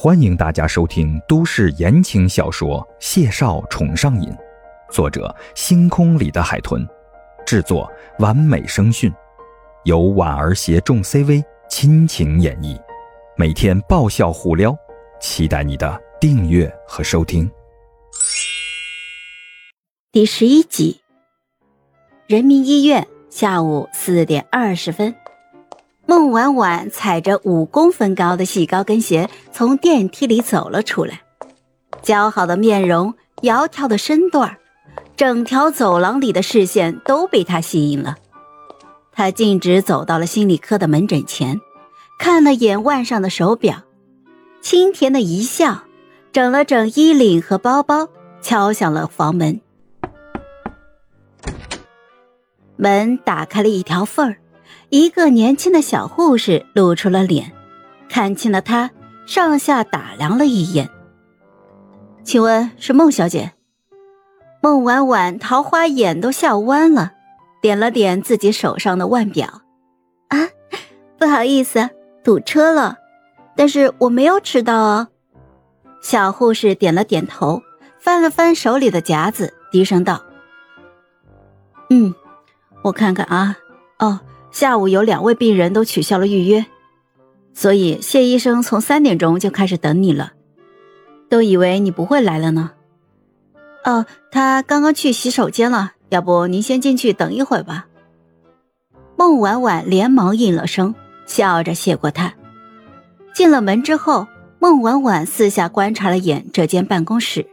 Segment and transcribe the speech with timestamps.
[0.00, 4.30] 欢迎大家收听都市言情小说《谢少宠上瘾》，
[4.92, 6.86] 作者：星空里的海豚，
[7.44, 9.12] 制作：完美声讯，
[9.82, 12.80] 由婉儿携众 CV 亲情演绎，
[13.36, 14.72] 每天爆笑互撩，
[15.20, 17.50] 期待你的订阅和收听。
[20.12, 21.00] 第十一集，
[22.28, 25.12] 人民医院下午四点二十分。
[26.08, 31.20] 孟婉婉踩着五公分高的细高跟鞋从电梯里走了出来，
[32.02, 34.56] 姣好的面容，窈窕的身段
[35.16, 38.16] 整条走廊里的视线都被她吸引了。
[39.12, 41.60] 她径直走到了心理科的门诊前，
[42.18, 43.82] 看了眼腕上的手表，
[44.62, 45.82] 清甜的一笑，
[46.32, 48.08] 整了整衣领和包包，
[48.40, 49.60] 敲响了房门。
[52.76, 54.38] 门打开了一条缝儿。
[54.90, 57.52] 一个年轻的小护士露出了脸，
[58.08, 58.90] 看清了他，
[59.26, 60.88] 上下打量了一眼。
[62.24, 63.52] 请问是孟小姐？
[64.62, 67.12] 孟婉婉桃花眼都笑弯了，
[67.60, 69.62] 点了点自己手上的腕表。
[70.28, 70.48] 啊，
[71.18, 71.90] 不好意思，
[72.24, 72.96] 堵车了，
[73.56, 75.08] 但是我没有迟到哦。
[76.00, 77.62] 小护士点了点头，
[78.00, 80.22] 翻了翻手里的夹子，低声道
[81.90, 82.14] ：“嗯，
[82.82, 83.56] 我看看啊，
[83.98, 86.66] 哦。”下午有两位病人都取消了预约，
[87.54, 90.32] 所以谢医生从三点钟就开始等你了，
[91.28, 92.72] 都以为你不会来了呢。
[93.84, 97.86] 哦，他刚刚去洗手间了，要不您先进去等一会儿吧。
[99.16, 100.94] 孟婉婉连忙应了声，
[101.26, 102.34] 笑着谢过他。
[103.34, 104.26] 进了门之后，
[104.58, 107.46] 孟婉婉四下观察了眼这间办公室，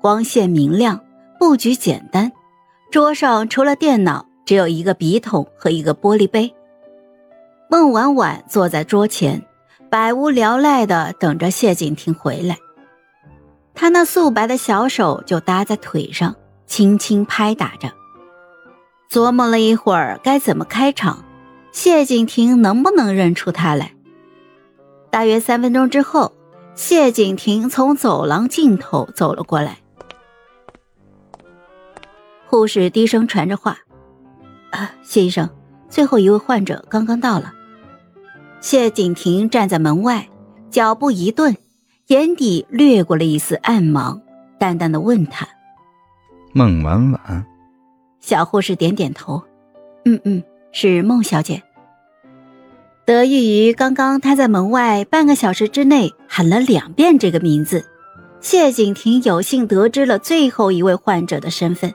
[0.00, 1.00] 光线明亮，
[1.38, 2.32] 布局简单，
[2.90, 4.26] 桌上除了电脑。
[4.44, 6.54] 只有一个笔筒和一个玻璃杯。
[7.68, 9.42] 孟婉婉坐在桌前，
[9.88, 12.58] 百无聊赖的等着谢景亭回来。
[13.74, 17.90] 他那素白的小手就搭在腿上，轻轻拍打着。
[19.10, 21.24] 琢磨了一会儿该怎么开场，
[21.72, 23.92] 谢景亭能不能认出他来？
[25.10, 26.32] 大约三分钟之后，
[26.74, 29.78] 谢景亭从走廊尽头走了过来。
[32.46, 33.78] 护士低声传着话。
[34.72, 35.48] 啊，谢医生，
[35.88, 37.52] 最后一位患者刚刚到了。
[38.60, 40.28] 谢景亭站在门外，
[40.70, 41.56] 脚步一顿，
[42.06, 44.20] 眼底掠过了一丝暗芒，
[44.58, 45.46] 淡淡的问他
[46.52, 47.46] ：“孟婉婉。”
[48.20, 49.42] 小护士点点头
[50.06, 51.62] ：“嗯嗯，是孟小姐。”
[53.04, 57.84] 得益于刚刚他在门外半个小时之内喊了两遍这个名字，
[58.40, 61.92] 谢景亭有幸得知了最后一位患者的身份。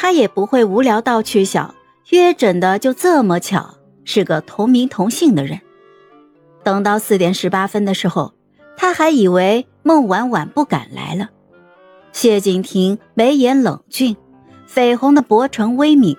[0.00, 1.74] 他也不会无聊到去想
[2.10, 5.60] 约诊的就这么巧是个同名同姓的人。
[6.62, 8.32] 等到四点十八分的时候，
[8.76, 11.30] 他还以为孟婉婉不敢来了。
[12.12, 14.16] 谢景亭眉眼冷峻，
[14.72, 16.16] 绯红的薄唇微抿，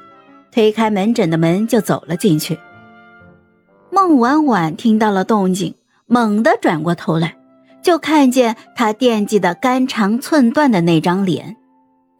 [0.51, 2.59] 推开门诊的门就走了进去。
[3.91, 5.73] 孟婉婉听到了动静，
[6.05, 7.37] 猛地转过头来，
[7.81, 11.55] 就看见他惦记的肝肠寸断的那张脸。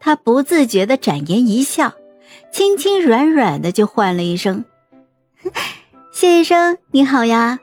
[0.00, 1.92] 他不自觉的展颜一笑，
[2.50, 4.64] 轻轻软软的就唤了一声
[6.10, 7.60] ：“谢医生，你好呀。”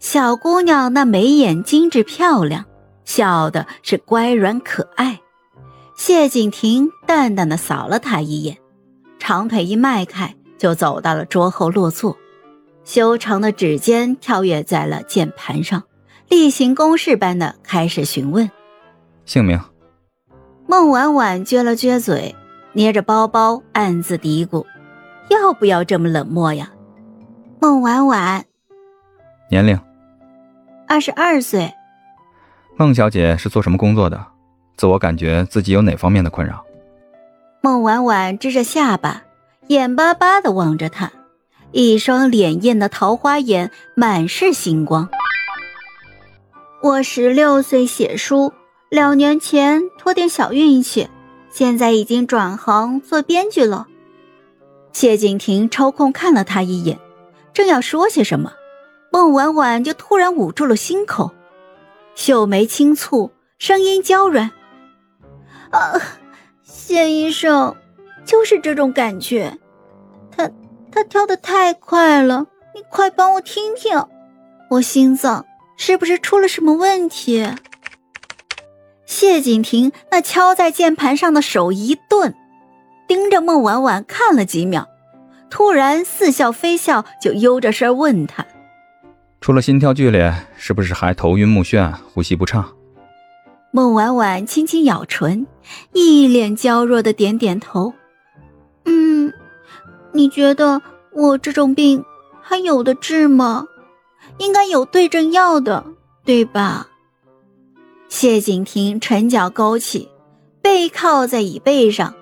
[0.00, 2.64] 小姑娘那眉眼精致漂亮，
[3.04, 5.20] 笑的是乖软可爱。
[5.94, 8.56] 谢景亭淡淡的扫了她一眼，
[9.18, 12.16] 长腿一迈开，就走到了桌后落座，
[12.84, 15.82] 修长的指尖跳跃在了键盘上，
[16.28, 18.50] 例行公事般的开始询问
[19.26, 19.60] ：“姓名。”
[20.70, 22.36] 孟婉婉撅了撅嘴，
[22.74, 24.66] 捏着包包，暗自嘀咕
[25.30, 26.70] ：“要不要这么冷漠呀？”
[27.58, 28.44] 孟婉婉，
[29.50, 29.80] 年龄，
[30.86, 31.72] 二十二岁。
[32.76, 34.22] 孟小姐是做什么工作的？
[34.76, 36.62] 自我感觉自己有哪方面的困扰？
[37.62, 39.22] 孟婉婉支着下巴，
[39.68, 41.10] 眼巴巴的望着他，
[41.72, 45.08] 一双潋滟的桃花眼满是星光。
[46.82, 48.52] 我十六岁写书。
[48.88, 51.08] 两年前托点小运气，
[51.50, 53.86] 现在已经转行做编剧了。
[54.92, 56.98] 谢景亭抽空看了他一眼，
[57.52, 58.54] 正要说些什么，
[59.12, 61.32] 孟婉婉就突然捂住了心口，
[62.14, 64.50] 秀眉轻蹙，声音娇软
[65.70, 66.00] ：“啊，
[66.62, 67.76] 谢医生，
[68.24, 69.58] 就是这种感觉。
[70.30, 70.50] 他
[70.90, 74.02] 他跳的太快了，你快帮我听听，
[74.70, 75.44] 我心脏
[75.76, 77.46] 是不是出了什么问题？”
[79.18, 82.36] 谢景亭那敲在键盘上的手一顿，
[83.08, 84.86] 盯着孟婉婉看了几秒，
[85.50, 88.46] 突然似笑非笑，就悠着声问她
[89.42, 92.64] ：“除了心跳剧烈，是不是还头晕目眩、呼吸不畅？
[93.72, 95.48] 孟婉婉轻轻咬唇，
[95.92, 97.92] 一脸娇弱的点点头。
[98.84, 99.32] 嗯，
[100.12, 100.80] 你觉得
[101.12, 102.04] 我这种病
[102.40, 103.66] 还有的治吗？
[104.38, 105.84] 应该有对症药的，
[106.24, 106.86] 对吧？
[108.08, 110.08] 谢景亭唇角勾起，
[110.62, 112.14] 背靠在椅背上，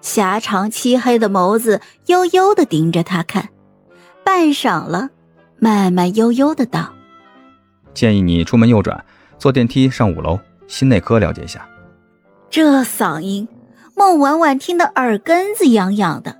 [0.00, 3.48] 狭长漆黑的眸子悠悠的盯着他看，
[4.24, 5.10] 半晌了，
[5.58, 6.92] 慢慢悠悠的道
[7.92, 9.04] ：“建议你出门右转，
[9.36, 11.68] 坐电梯上五楼，心内科了解一下。”
[12.48, 13.48] 这嗓音，
[13.96, 16.36] 孟婉婉听得耳根子痒痒的，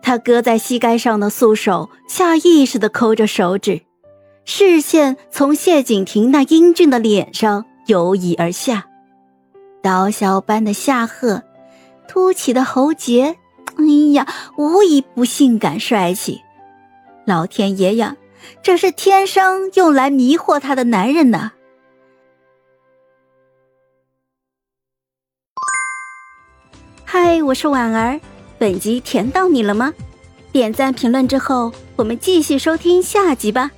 [0.00, 3.82] 她搁在膝盖上的素手下意识的抠着手指，
[4.44, 7.66] 视线从谢景亭那英俊的脸上。
[7.86, 8.86] 由椅而下，
[9.82, 11.42] 刀削般的下颌，
[12.08, 13.36] 凸起的喉结，
[13.76, 14.26] 哎呀，
[14.56, 16.40] 无一不性感帅气。
[17.26, 18.16] 老天爷呀，
[18.62, 21.52] 这是天生用来迷惑他的男人呢！
[27.04, 28.20] 嗨，我是婉儿，
[28.58, 29.92] 本集甜到你了吗？
[30.52, 33.70] 点赞评论之后，我们继续收听下集吧。